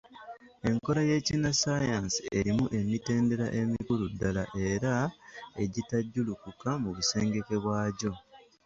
[0.69, 4.93] Enkola y’ekinnassaayansi erimu emitendera emikulu ddala era,
[5.63, 8.11] egitajjulukuka mu busengeke bwagyo.